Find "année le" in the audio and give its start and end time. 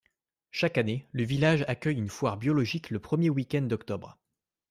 0.79-1.21